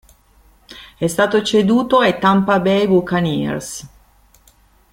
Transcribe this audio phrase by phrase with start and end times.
[0.97, 3.87] È stato ceduto ai Tampa Bay Buccaneers.